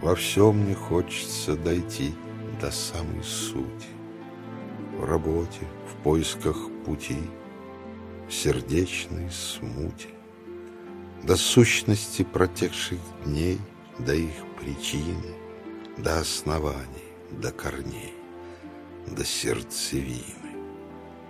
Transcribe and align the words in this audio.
Во 0.00 0.14
всем 0.14 0.56
мне 0.56 0.74
хочется 0.74 1.56
дойти 1.56 2.14
до 2.58 2.70
самой 2.70 3.22
сути. 3.22 3.88
В 4.96 5.04
работе, 5.04 5.60
в 5.90 6.02
поисках 6.02 6.56
пути, 6.86 7.18
в 8.26 8.32
сердечной 8.32 9.30
смуте, 9.30 10.08
До 11.22 11.36
сущности 11.36 12.22
протекших 12.22 12.98
дней, 13.26 13.58
до 13.98 14.14
их 14.14 14.32
причины, 14.58 15.34
До 15.98 16.20
оснований, 16.20 17.12
до 17.30 17.52
корней, 17.52 18.14
до 19.06 19.22
сердцевины. 19.22 20.24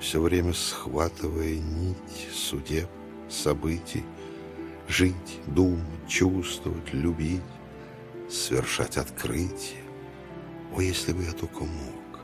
Все 0.00 0.22
время 0.22 0.54
схватывая 0.54 1.56
нить 1.56 2.28
судеб, 2.32 2.88
событий, 3.28 4.04
Жить, 4.88 5.40
думать, 5.46 6.08
чувствовать, 6.08 6.94
любить, 6.94 7.42
Совершать 8.34 8.96
открытие. 8.96 9.84
О, 10.74 10.80
если 10.80 11.12
бы 11.12 11.22
я 11.22 11.30
только 11.30 11.60
мог, 11.60 12.18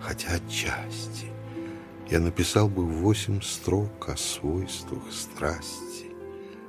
хотя 0.00 0.34
отчасти, 0.34 1.26
Я 2.08 2.20
написал 2.20 2.68
бы 2.68 2.84
восемь 2.84 3.42
строк 3.42 4.08
о 4.08 4.16
свойствах 4.16 5.12
страсти, 5.12 6.12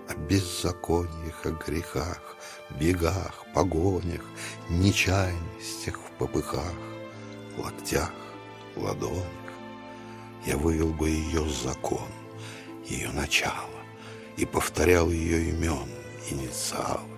О 0.10 0.16
беззакониях, 0.16 1.46
о 1.46 1.52
грехах, 1.52 2.38
бегах, 2.80 3.46
погонях, 3.54 4.24
Нечаянностях 4.70 6.00
в 6.00 6.10
попыхах, 6.18 6.74
локтях, 7.60 8.14
ладонях. 8.76 9.54
Я 10.44 10.58
вывел 10.58 10.92
бы 10.92 11.10
ее 11.10 11.48
закон, 11.50 12.10
ее 12.84 13.12
начало, 13.12 13.84
И 14.38 14.46
повторял 14.46 15.12
ее 15.12 15.50
имен, 15.52 15.88
инициалы. 16.32 17.15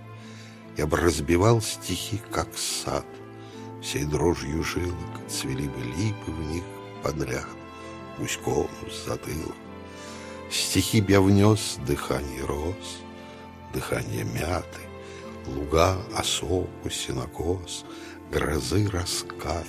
Я 0.78 0.86
бы 0.86 0.98
разбивал 0.98 1.60
стихи, 1.60 2.22
как 2.32 2.56
сад, 2.56 3.06
Всей 3.82 4.06
дрожью 4.06 4.64
жилок 4.64 5.28
цвели 5.28 5.68
бы 5.68 5.82
липы 5.82 6.32
в 6.32 6.40
них 6.52 6.64
подряд, 7.02 7.48
Гуськом 8.20 8.70
с 8.92 9.08
затылок. 9.08 9.56
Стихи 10.52 11.02
б 11.02 11.12
я 11.14 11.22
внес 11.22 11.80
дыхание 11.88 12.46
роз, 12.46 13.00
Дыхание 13.74 14.24
мяты, 14.24 14.82
Луга, 15.48 15.98
осоку, 16.16 16.90
сенокос, 16.92 17.84
Грозы, 18.32 18.88
раскаты. 18.88 19.68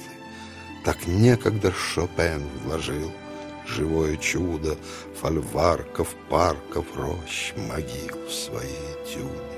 Так 0.84 1.06
некогда 1.06 1.72
Шопен 1.72 2.46
вложил 2.64 3.10
Живое 3.66 4.16
чудо 4.18 4.76
фольварков, 5.18 6.14
парков, 6.28 6.86
рощ, 6.96 7.54
Могил 7.56 8.26
в 8.26 8.32
свои 8.32 8.76
этюды 9.04 9.57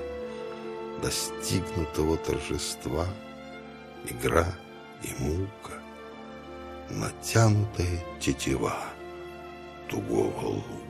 достигнутого 1.02 2.16
торжества, 2.16 3.06
игра 4.08 4.46
и 5.02 5.22
мука, 5.22 5.80
натянутая 6.90 8.04
тетива 8.20 8.76
тугого 9.88 10.46
лука. 10.46 10.89